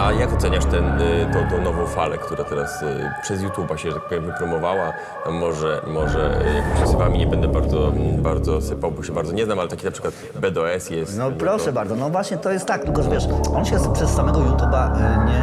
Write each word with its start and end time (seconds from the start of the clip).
A 0.00 0.12
jak 0.12 0.32
oceniasz 0.32 0.64
ten, 0.64 1.00
y, 1.00 1.26
tą, 1.32 1.56
tą 1.56 1.62
nową 1.62 1.86
falę, 1.86 2.18
która 2.18 2.44
teraz 2.44 2.82
y, 2.82 3.10
przez 3.22 3.42
YouTube'a 3.42 3.76
się, 3.76 3.92
tak 3.92 4.02
powiem, 4.02 4.26
wypromowała? 4.26 4.92
Może, 5.30 5.82
może 5.86 6.40
y, 6.40 6.54
jakimiś 6.54 6.90
słowami 6.90 7.18
nie 7.18 7.26
będę 7.26 7.48
bardzo, 7.48 7.92
bardzo 8.18 8.60
sypał, 8.60 8.90
bo 8.90 9.02
się 9.02 9.12
bardzo 9.12 9.32
nie 9.32 9.44
znam, 9.44 9.58
ale 9.58 9.68
taki 9.68 9.84
na 9.84 9.90
przykład 9.90 10.14
BDOS 10.40 10.90
jest. 10.90 11.18
No 11.18 11.28
y, 11.30 11.32
proszę 11.32 11.64
to- 11.64 11.72
bardzo, 11.72 11.96
no 11.96 12.10
właśnie 12.10 12.36
to 12.36 12.52
jest 12.52 12.66
tak, 12.66 12.84
tylko 12.84 13.02
że 13.02 13.10
wiesz, 13.10 13.24
on 13.54 13.64
się 13.64 13.92
przez 13.92 14.10
samego 14.10 14.38
YouTube'a 14.40 14.96
nie 15.26 15.42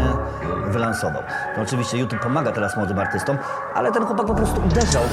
wylansował. 0.71 1.23
No 1.57 1.63
oczywiście 1.63 1.97
YouTube 1.97 2.19
pomaga 2.19 2.51
teraz 2.51 2.77
młodym 2.77 2.99
artystom, 2.99 3.37
ale 3.73 3.91
ten 3.91 4.05
chłopak 4.05 4.25
po 4.27 4.35
prostu 4.35 4.61
uderzał. 4.67 5.03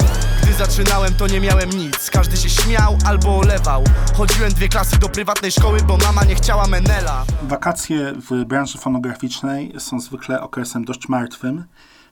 Gdy 0.42 0.52
zaczynałem 0.52 1.14
to 1.14 1.26
nie 1.26 1.40
miałem 1.40 1.70
nic 1.70 2.10
Każdy 2.10 2.36
się 2.36 2.48
śmiał 2.48 2.96
albo 3.06 3.38
olewał 3.38 3.84
Chodziłem 4.16 4.52
dwie 4.52 4.68
klasy 4.68 4.98
do 4.98 5.08
prywatnej 5.08 5.52
szkoły, 5.52 5.78
bo 5.86 5.96
mama 5.96 6.24
nie 6.24 6.34
chciała 6.34 6.66
Menela 6.66 7.24
Wakacje 7.42 8.12
w 8.30 8.44
branży 8.44 8.78
fonograficznej 8.78 9.31
są 9.78 10.00
zwykle 10.00 10.40
okresem 10.40 10.84
dość 10.84 11.08
martwym. 11.08 11.64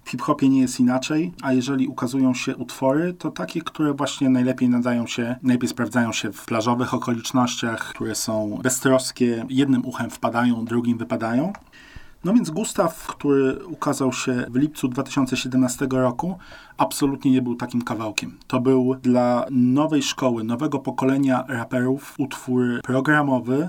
W 0.04 0.10
hip-hopie 0.10 0.48
nie 0.48 0.60
jest 0.60 0.80
inaczej, 0.80 1.32
a 1.42 1.52
jeżeli 1.52 1.88
ukazują 1.88 2.34
się 2.34 2.56
utwory, 2.56 3.14
to 3.14 3.30
takie, 3.30 3.60
które 3.60 3.94
właśnie 3.94 4.28
najlepiej 4.28 4.68
nadają 4.68 5.06
się, 5.06 5.36
najlepiej 5.42 5.68
sprawdzają 5.68 6.12
się 6.12 6.32
w 6.32 6.44
plażowych 6.44 6.94
okolicznościach, 6.94 7.90
które 7.90 8.14
są 8.14 8.58
beztroskie, 8.62 9.46
jednym 9.48 9.86
uchem 9.86 10.10
wpadają, 10.10 10.64
drugim 10.64 10.98
wypadają. 10.98 11.52
No 12.24 12.34
więc 12.34 12.50
Gustaw, 12.50 13.06
który 13.06 13.66
ukazał 13.66 14.12
się 14.12 14.46
w 14.50 14.56
lipcu 14.56 14.88
2017 14.88 15.86
roku, 15.90 16.38
absolutnie 16.76 17.30
nie 17.30 17.42
był 17.42 17.54
takim 17.54 17.82
kawałkiem. 17.82 18.38
To 18.46 18.60
był 18.60 18.94
dla 18.94 19.46
nowej 19.50 20.02
szkoły, 20.02 20.44
nowego 20.44 20.78
pokolenia 20.78 21.44
raperów 21.48 22.14
utwór 22.18 22.80
programowy, 22.82 23.68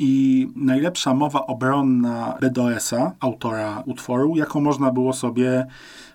i 0.00 0.48
najlepsza 0.56 1.14
mowa 1.14 1.46
obronna 1.46 2.38
BDOS-a, 2.40 3.12
autora 3.20 3.82
utworu, 3.86 4.36
jaką 4.36 4.60
można 4.60 4.90
było 4.90 5.12
sobie 5.12 5.66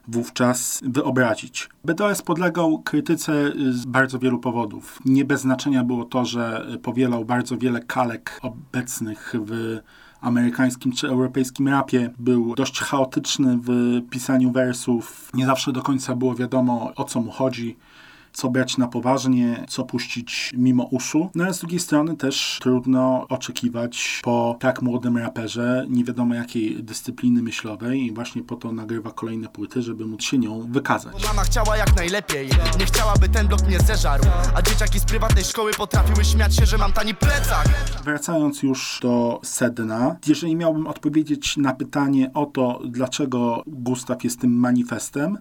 wówczas 0.08 0.81
wyobrazić. 0.86 1.69
BDOS 1.83 2.22
podlegał 2.22 2.80
krytyce 2.80 3.52
z 3.69 3.86
bardzo 3.86 4.19
wielu 4.19 4.39
powodów. 4.39 5.00
Nie 5.06 5.25
bez 5.25 5.41
znaczenia 5.41 5.83
było 5.83 6.06
to, 6.06 6.25
że 6.25 6.67
powielał 6.83 7.25
bardzo 7.25 7.58
wiele 7.58 7.80
kalek 7.80 8.39
obecnych 8.41 9.33
w 9.45 9.80
amerykańskim 10.22 10.91
czy 10.91 11.08
europejskim 11.08 11.67
rapie. 11.67 12.09
Był 12.19 12.56
dość 12.56 12.80
chaotyczny 12.80 13.58
w 13.61 14.02
pisaniu 14.09 14.52
wersów. 14.52 15.30
Nie 15.33 15.45
zawsze 15.45 15.72
do 15.72 15.81
końca 15.81 16.16
było 16.16 16.36
wiadomo, 16.36 16.91
o 16.95 17.03
co 17.03 17.22
mu 17.22 17.31
chodzi 17.31 17.78
co 18.36 18.50
brać 18.50 18.78
na 18.78 18.88
poważnie, 18.88 19.66
co 19.69 19.83
puścić 19.83 20.53
mimo 20.58 20.83
uszu. 20.83 21.30
No 21.36 21.44
ale 21.44 21.53
z 21.53 21.59
drugiej 21.59 21.80
strony 21.80 22.17
też 22.17 22.59
trudno 22.61 23.25
oczekiwać 23.30 24.19
po 24.23 24.58
tak 24.59 24.81
młodym 24.81 25.17
raperze 25.17 25.86
nie 25.89 26.03
wiadomo 26.03 26.36
jakiej 26.36 26.83
dyscypliny 26.83 27.41
myślowej 27.41 28.06
i 28.06 28.13
właśnie 28.13 28.44
po 28.44 28.56
to 28.56 28.72
nagrywa 28.72 29.11
kolejne 29.11 29.47
płyty, 29.47 29.81
żeby 29.81 30.06
móc 30.06 30.23
się 30.23 30.38
nią 30.38 30.61
wykazać. 30.72 31.28
Mama 31.28 31.44
chciała 31.44 31.78
jak 31.78 31.95
najlepiej 31.95 32.50
Nie 32.80 32.86
chciała, 32.86 33.13
by 33.13 33.30
ten 33.30 33.47
blok 33.47 33.67
mnie 33.67 33.80
zeżarł 33.80 34.23
A 34.56 34.61
dzieciaki 34.61 35.00
z 35.00 35.06
prywatnej 35.06 35.44
szkoły 35.44 35.72
potrafiły 35.78 36.25
śmiać 36.25 36.56
się, 36.56 36.66
że 36.66 36.78
mam 36.78 36.94
tani 36.94 37.16
plecak 37.16 37.69
Wracając 38.03 38.63
już 38.63 39.00
do 39.02 39.39
sedna, 39.44 40.16
jeżeli 40.28 40.56
miałbym 40.56 40.88
odpowiedzieć 40.88 41.58
na 41.58 41.73
pytanie 41.73 42.31
o 42.33 42.45
to, 42.45 42.81
dlaczego 42.86 43.63
Gustaw 43.67 44.23
jest 44.23 44.41
tym 44.41 44.52
manifestem, 44.59 45.38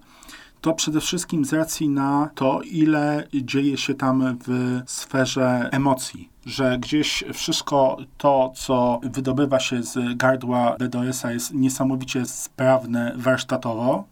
to 0.64 0.72
przede 0.72 1.00
wszystkim 1.00 1.44
z 1.44 1.52
racji 1.52 1.88
na 1.88 2.30
to, 2.34 2.60
ile 2.62 3.28
dzieje 3.34 3.76
się 3.76 3.94
tam 3.94 4.38
w 4.46 4.80
sferze 4.86 5.68
emocji. 5.72 6.28
Że 6.46 6.78
gdzieś 6.78 7.24
wszystko 7.32 7.96
to, 8.18 8.52
co 8.56 9.00
wydobywa 9.02 9.60
się 9.60 9.82
z 9.82 10.16
gardła 10.16 10.76
BDS-a 10.78 11.32
jest 11.32 11.54
niesamowicie 11.54 12.26
sprawne 12.26 13.12
warsztatowo. 13.16 14.04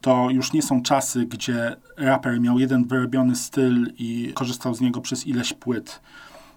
To 0.00 0.30
już 0.30 0.52
nie 0.52 0.62
są 0.62 0.82
czasy, 0.82 1.26
gdzie 1.26 1.76
raper 1.96 2.40
miał 2.40 2.58
jeden 2.58 2.84
wyrobiony 2.84 3.36
styl 3.36 3.92
i 3.98 4.32
korzystał 4.34 4.74
z 4.74 4.80
niego 4.80 5.00
przez 5.00 5.26
ileś 5.26 5.52
płyt. 5.52 6.00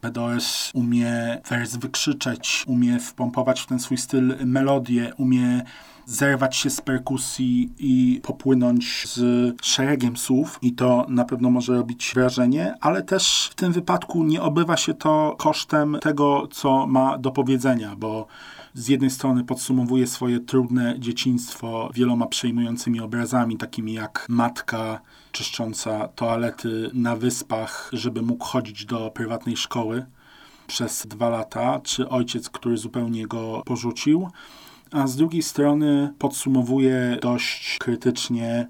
BDOS 0.04 0.72
umie 0.74 1.42
wers 1.50 1.76
wykrzyczeć, 1.76 2.64
umie 2.68 3.00
wpompować 3.00 3.62
w 3.62 3.66
ten 3.66 3.80
swój 3.80 3.98
styl 3.98 4.36
melodię, 4.46 5.14
umie 5.18 5.64
zerwać 6.06 6.56
się 6.56 6.70
z 6.70 6.82
perkusji 6.82 7.74
i 7.80 8.22
popłynąć 8.24 9.08
z 9.08 9.22
szeregiem 9.62 10.18
słów 10.18 10.60
i 10.62 10.74
to 10.74 11.06
na 11.10 11.26
pewno 11.26 11.50
może 11.50 11.74
robić 11.74 12.12
wrażenie, 12.16 12.76
ale 12.82 13.04
też 13.04 13.50
w 13.52 13.56
tym 13.56 13.72
wypadku 13.72 14.24
nie 14.24 14.42
obywa 14.42 14.78
się 14.78 14.94
to 14.94 15.36
kosztem 15.38 15.98
tego, 16.02 16.48
co 16.52 16.88
ma 16.88 17.18
do 17.18 17.32
powiedzenia, 17.32 17.96
bo 17.96 18.28
z 18.74 18.88
jednej 18.88 19.10
strony 19.10 19.44
podsumowuje 19.44 20.08
swoje 20.08 20.40
trudne 20.40 20.96
dzieciństwo 21.00 21.90
wieloma 21.94 22.28
przejmującymi 22.28 23.00
obrazami, 23.00 23.58
takimi 23.58 23.94
jak 23.94 24.26
matka 24.30 25.02
czyszcząca 25.32 26.08
toalety 26.08 26.90
na 26.94 27.16
wyspach, 27.16 27.90
żeby 27.94 28.22
mógł 28.22 28.46
chodzić 28.46 28.86
do 28.86 29.12
prywatnej 29.12 29.58
szkoły 29.58 30.06
przez 30.68 31.08
dwa 31.08 31.30
lata, 31.30 31.80
czy 31.80 32.10
ojciec, 32.10 32.50
który 32.50 32.78
zupełnie 32.78 33.28
go 33.28 33.62
porzucił, 33.66 34.30
a 34.92 35.08
z 35.08 35.16
drugiej 35.16 35.44
strony 35.44 36.14
podsumowuje 36.20 37.18
dość 37.22 37.78
krytycznie 37.78 38.68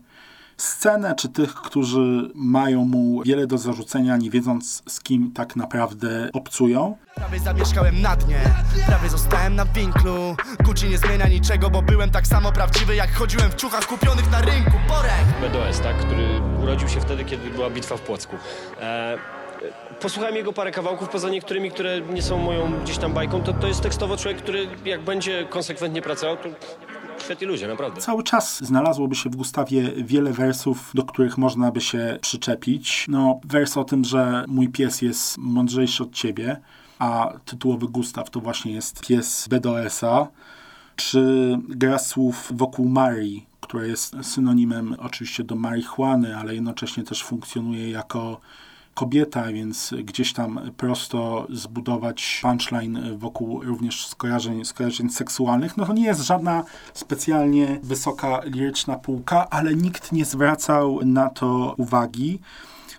scenę, 0.57 1.15
czy 1.15 1.29
tych, 1.29 1.53
którzy 1.55 2.31
mają 2.35 2.85
mu 2.85 3.23
wiele 3.23 3.47
do 3.47 3.57
zarzucenia, 3.57 4.17
nie 4.17 4.29
wiedząc 4.29 4.83
z 4.87 5.01
kim 5.01 5.31
tak 5.31 5.55
naprawdę 5.55 6.29
obcują. 6.33 6.97
Prawie 7.15 7.39
zamieszkałem 7.39 8.01
na 8.01 8.15
dnie 8.15 8.39
Prawie 8.87 9.09
zostałem 9.09 9.55
na 9.55 9.65
winklu 9.65 10.35
Gucci 10.63 10.89
nie 10.89 10.97
zmienia 10.97 11.27
niczego, 11.27 11.69
bo 11.69 11.81
byłem 11.81 12.09
tak 12.09 12.27
samo 12.27 12.51
prawdziwy 12.51 12.95
Jak 12.95 13.13
chodziłem 13.13 13.51
w 13.51 13.55
ciuchach 13.55 13.85
kupionych 13.85 14.31
na 14.31 14.41
rynku 14.41 14.71
Borek! 14.87 15.51
BDOS, 15.51 15.79
tak, 15.79 15.97
który 15.97 16.41
urodził 16.63 16.87
się 16.87 17.01
wtedy, 17.01 17.25
kiedy 17.25 17.49
była 17.49 17.69
bitwa 17.69 17.97
w 17.97 18.01
Płocku. 18.01 18.35
E, 18.81 19.17
posłuchałem 20.01 20.35
jego 20.35 20.53
parę 20.53 20.71
kawałków, 20.71 21.09
poza 21.09 21.29
niektórymi, 21.29 21.71
które 21.71 22.01
nie 22.01 22.21
są 22.21 22.37
moją 22.37 22.79
gdzieś 22.83 22.97
tam 22.97 23.13
bajką, 23.13 23.43
to, 23.43 23.53
to 23.53 23.67
jest 23.67 23.81
tekstowo 23.81 24.17
człowiek, 24.17 24.41
który 24.41 24.67
jak 24.85 25.01
będzie 25.01 25.45
konsekwentnie 25.49 26.01
pracował, 26.01 26.37
to 26.37 26.49
naprawdę. 27.67 28.01
Cały 28.01 28.23
czas 28.23 28.63
znalazłoby 28.63 29.15
się 29.15 29.29
w 29.29 29.35
Gustawie 29.35 29.91
wiele 29.97 30.31
wersów, 30.31 30.91
do 30.93 31.03
których 31.03 31.37
można 31.37 31.71
by 31.71 31.81
się 31.81 32.17
przyczepić. 32.21 33.05
No, 33.09 33.39
wers 33.45 33.77
o 33.77 33.83
tym, 33.83 34.03
że 34.03 34.45
mój 34.47 34.69
pies 34.69 35.01
jest 35.01 35.37
mądrzejszy 35.37 36.03
od 36.03 36.11
ciebie, 36.11 36.57
a 36.99 37.33
tytułowy 37.45 37.87
Gustaw 37.87 38.29
to 38.29 38.39
właśnie 38.39 38.71
jest 38.71 39.07
pies 39.07 39.47
BDOS-a, 39.47 40.27
czy 40.95 41.57
gra 41.69 41.99
słów 41.99 42.51
wokół 42.55 42.89
Marii, 42.89 43.45
która 43.61 43.85
jest 43.85 44.15
synonimem 44.21 44.95
oczywiście 44.99 45.43
do 45.43 45.55
marihuany, 45.55 46.37
ale 46.37 46.55
jednocześnie 46.55 47.03
też 47.03 47.23
funkcjonuje 47.23 47.89
jako 47.89 48.39
kobieta, 48.93 49.43
więc 49.43 49.93
gdzieś 50.03 50.33
tam 50.33 50.59
prosto 50.77 51.47
zbudować 51.49 52.39
punchline 52.41 53.17
wokół 53.17 53.63
również 53.63 54.07
skojarzeń, 54.07 54.65
skojarzeń 54.65 55.09
seksualnych, 55.09 55.77
no 55.77 55.85
to 55.85 55.93
nie 55.93 56.05
jest 56.05 56.21
żadna 56.21 56.63
specjalnie 56.93 57.79
wysoka 57.83 58.41
liryczna 58.43 58.95
półka, 58.95 59.49
ale 59.49 59.75
nikt 59.75 60.11
nie 60.11 60.25
zwracał 60.25 60.99
na 61.05 61.29
to 61.29 61.75
uwagi 61.77 62.39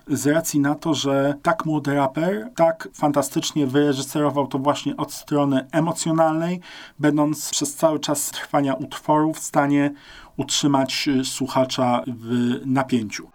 z 0.07 0.27
racji 0.27 0.59
na 0.59 0.75
to, 0.75 0.93
że 0.93 1.33
tak 1.41 1.65
młody 1.65 1.93
raper 1.93 2.49
tak 2.55 2.89
fantastycznie 2.93 3.67
wyreżyserował 3.67 4.47
to 4.47 4.59
właśnie 4.59 4.97
od 4.97 5.13
strony 5.13 5.67
emocjonalnej, 5.71 6.59
będąc 6.99 7.49
przez 7.49 7.75
cały 7.75 7.99
czas 7.99 8.31
trwania 8.31 8.73
utworu 8.73 9.33
w 9.33 9.39
stanie 9.39 9.91
utrzymać 10.37 11.09
słuchacza 11.23 12.03
w 12.07 12.61
napięciu. 12.65 13.29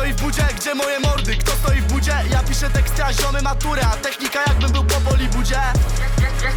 Stoi 0.00 0.12
w 0.12 0.22
budzie? 0.22 0.42
Gdzie 0.56 0.74
moje 0.74 1.00
mordy? 1.00 1.36
Kto 1.36 1.52
stoi 1.52 1.80
w 1.80 1.92
budzie? 1.92 2.12
Ja 2.30 2.42
piszę 2.42 2.70
teksty, 2.70 3.04
a 3.04 3.12
ziomy 3.12 3.42
maturę 3.42 3.82
A 3.92 3.96
technika 3.96 4.40
jakbym 4.46 4.72
był 4.72 4.84
po 4.84 5.10
Bollywoodzie 5.10 5.60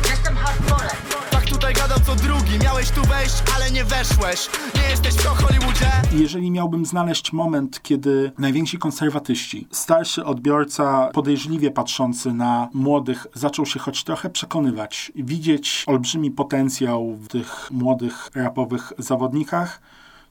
Jestem 0.09 0.35
hardcore. 0.35 0.89
Tak 1.31 1.43
tutaj 1.43 1.73
gadał 1.73 1.97
co 2.05 2.15
drugi 2.15 2.59
Miałeś 2.63 2.91
tu 2.91 3.01
wejść, 3.01 3.43
ale 3.55 3.71
nie 3.71 3.83
weszłeś 3.83 4.49
Nie 4.75 4.89
jesteś 4.89 5.13
w 5.13 5.25
Hollywoodzie 5.25 5.91
Jeżeli 6.11 6.51
miałbym 6.51 6.85
znaleźć 6.85 7.33
moment, 7.33 7.81
kiedy 7.81 8.31
najwięksi 8.37 8.77
konserwatyści, 8.77 9.67
starszy 9.71 10.25
odbiorca, 10.25 11.09
podejrzliwie 11.13 11.71
patrzący 11.71 12.33
na 12.33 12.69
młodych, 12.73 13.27
zaczął 13.33 13.65
się 13.65 13.79
choć 13.79 14.03
trochę 14.03 14.29
przekonywać, 14.29 15.11
widzieć 15.15 15.83
olbrzymi 15.87 16.31
potencjał 16.31 17.15
w 17.15 17.27
tych 17.27 17.71
młodych 17.71 18.29
rapowych 18.35 18.93
zawodnikach, 18.97 19.79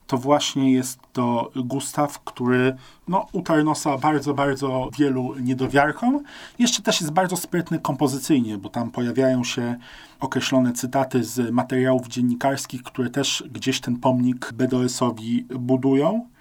to 0.06 0.18
właśnie 0.18 0.72
jest 0.72 0.98
to 1.12 1.50
Gustaw, 1.56 2.18
który 2.24 2.76
no, 3.08 3.26
utarł 3.32 3.64
nosa 3.64 3.98
bardzo, 3.98 4.34
bardzo 4.34 4.90
wielu 4.98 5.34
niedowiarkom. 5.40 6.20
Jeszcze 6.58 6.82
też 6.82 7.00
jest 7.00 7.12
bardzo 7.12 7.36
sprytny 7.36 7.78
kompozycyjnie, 7.78 8.58
bo 8.58 8.68
tam 8.68 8.90
pojawiają 8.90 9.44
się 9.44 9.76
określone 10.20 10.72
cytaty 10.72 11.24
z 11.24 11.50
materiałów 11.50 12.08
dziennikarskich, 12.08 12.82
które 12.82 13.10
też 13.10 13.44
gdzieś 13.50 13.80
ten 13.80 13.96
pomnik 13.96 14.52
BDS-owi 14.52 15.44
budują. 15.58 16.32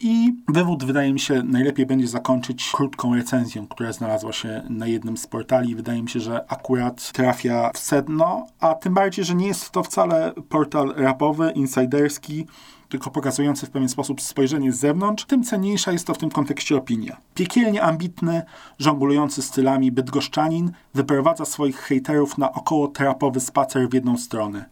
I 0.00 0.34
wywód, 0.48 0.84
wydaje 0.84 1.12
mi 1.12 1.20
się, 1.20 1.42
najlepiej 1.42 1.86
będzie 1.86 2.08
zakończyć 2.08 2.70
krótką 2.74 3.14
recenzją, 3.14 3.66
która 3.66 3.92
znalazła 3.92 4.32
się 4.32 4.62
na 4.68 4.86
jednym 4.86 5.16
z 5.16 5.26
portali. 5.26 5.74
Wydaje 5.74 6.02
mi 6.02 6.08
się, 6.08 6.20
że 6.20 6.44
akurat 6.52 7.12
trafia 7.12 7.70
w 7.74 7.78
sedno, 7.78 8.46
a 8.60 8.74
tym 8.74 8.94
bardziej, 8.94 9.24
że 9.24 9.34
nie 9.34 9.46
jest 9.46 9.70
to 9.70 9.82
wcale 9.82 10.32
portal 10.48 10.94
rapowy, 10.96 11.52
insiderski, 11.54 12.46
tylko 12.88 13.10
pokazujący 13.10 13.66
w 13.66 13.70
pewien 13.70 13.88
sposób 13.88 14.20
spojrzenie 14.20 14.72
z 14.72 14.78
zewnątrz, 14.78 15.24
tym 15.24 15.44
cenniejsza 15.44 15.92
jest 15.92 16.06
to 16.06 16.14
w 16.14 16.18
tym 16.18 16.30
kontekście 16.30 16.76
opinia. 16.76 17.16
Piekielnie 17.34 17.82
ambitny, 17.82 18.42
żonglujący 18.78 19.42
stylami 19.42 19.92
bydgoszczanin 19.92 20.72
wyprowadza 20.94 21.44
swoich 21.44 21.78
hejterów 21.78 22.38
na 22.38 22.52
około 22.52 22.88
trapowy 22.88 23.40
spacer 23.40 23.88
w 23.88 23.94
jedną 23.94 24.18
stronę. 24.18 24.64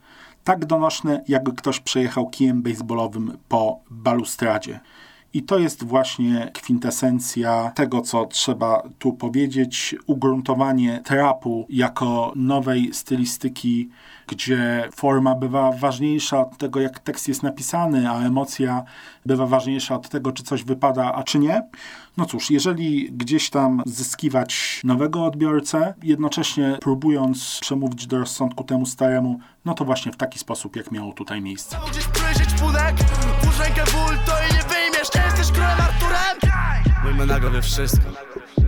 Tak 0.44 0.64
donośny, 0.64 1.24
jakby 1.28 1.52
ktoś 1.52 1.80
przejechał 1.80 2.30
kijem 2.30 2.62
baseballowym 2.62 3.38
po 3.48 3.80
balustradzie. 3.90 4.80
I 5.34 5.42
to 5.42 5.58
jest 5.58 5.84
właśnie 5.84 6.50
kwintesencja 6.54 7.72
tego, 7.74 8.00
co 8.00 8.26
trzeba 8.26 8.82
tu 8.98 9.12
powiedzieć. 9.12 9.94
Ugruntowanie 10.06 11.00
trapu 11.04 11.66
jako 11.68 12.32
nowej 12.36 12.94
stylistyki, 12.94 13.88
gdzie 14.26 14.88
forma 14.94 15.34
bywa 15.34 15.72
ważniejsza 15.72 16.40
od 16.40 16.58
tego, 16.58 16.80
jak 16.80 16.98
tekst 16.98 17.28
jest 17.28 17.42
napisany, 17.42 18.10
a 18.10 18.22
emocja 18.22 18.82
bywa 19.26 19.46
ważniejsza 19.46 19.94
od 19.94 20.08
tego, 20.08 20.32
czy 20.32 20.42
coś 20.42 20.64
wypada, 20.64 21.14
a 21.14 21.22
czy 21.22 21.38
nie. 21.38 21.62
No 22.16 22.26
cóż, 22.26 22.50
jeżeli 22.50 23.12
gdzieś 23.12 23.50
tam 23.50 23.82
zyskiwać 23.86 24.80
nowego 24.84 25.24
odbiorcę, 25.24 25.94
jednocześnie 26.02 26.78
próbując 26.80 27.58
przemówić 27.60 28.06
do 28.06 28.18
rozsądku 28.18 28.64
temu 28.64 28.86
staremu, 28.86 29.38
no 29.64 29.74
to 29.74 29.84
właśnie 29.84 30.12
w 30.12 30.16
taki 30.16 30.38
sposób, 30.38 30.76
jak 30.76 30.92
miało 30.92 31.12
tutaj 31.12 31.42
miejsce. 31.42 31.76
Gdzieś 31.90 32.06
to 34.26 34.55
Mój 37.16 37.26
menago 37.26 37.50
wie 37.50 37.62
wszystko. 37.62 38.08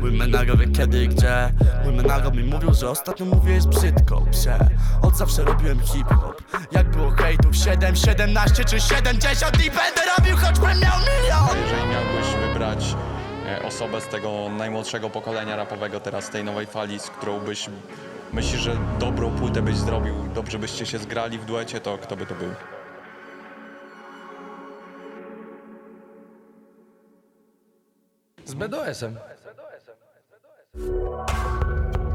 Mój 0.00 0.12
menago 0.12 0.56
wie 0.56 0.68
kiedy 0.68 1.04
i 1.04 1.08
gdzie. 1.08 1.52
Mój 1.84 1.94
menago 1.94 2.30
mi 2.30 2.44
mówił, 2.44 2.74
że 2.74 2.90
ostatnio 2.90 3.26
mówię 3.26 3.54
jest 3.54 3.68
brzydko 3.68 4.22
Prze, 4.30 4.58
od 5.02 5.16
zawsze 5.16 5.44
robiłem 5.44 5.80
hip-hop. 5.80 6.42
Jak 6.72 6.90
było 6.90 7.10
hejtów? 7.10 7.56
7, 7.56 7.96
17 7.96 8.64
czy 8.64 8.80
70 8.80 9.64
I 9.64 9.70
będę 9.70 10.00
robił 10.18 10.36
choćbym 10.36 10.80
miał 10.80 10.98
milion! 10.98 11.62
Jeżeli 11.62 11.88
miałbyś 11.90 12.48
wybrać 12.48 12.96
e, 13.46 13.62
osobę 13.62 14.00
z 14.00 14.06
tego 14.06 14.48
najmłodszego 14.58 15.10
pokolenia 15.10 15.56
rapowego 15.56 16.00
teraz, 16.00 16.30
tej 16.30 16.44
nowej 16.44 16.66
fali, 16.66 17.00
z 17.00 17.06
którą 17.06 17.40
byś 17.40 17.66
myślisz, 18.32 18.60
że 18.60 18.76
dobrą 18.98 19.30
płytę 19.30 19.62
byś 19.62 19.76
zrobił, 19.76 20.14
dobrze 20.34 20.58
byście 20.58 20.86
się 20.86 20.98
zgrali 20.98 21.38
w 21.38 21.44
duecie, 21.44 21.80
to 21.80 21.98
kto 21.98 22.16
by 22.16 22.26
to 22.26 22.34
był? 22.34 22.48
Z 28.48 28.54
BDS-em. 28.54 29.16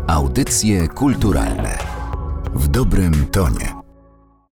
Audycje 0.07 0.87
kulturalne 0.87 1.77
w 2.53 2.67
dobrym 2.67 3.25
tonie. 3.31 3.72